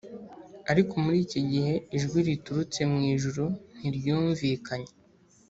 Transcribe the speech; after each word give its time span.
ariko 0.71 0.93
muri 1.03 1.17
iki 1.25 1.39
gihe, 1.51 1.73
ijwi 1.97 2.19
riturutse 2.27 2.79
mu 2.91 2.99
ijuru 3.13 3.43
ntiryumvikanye 3.77 4.91